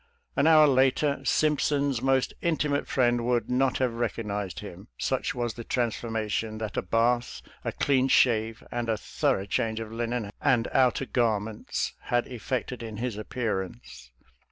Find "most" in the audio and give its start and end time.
2.01-2.33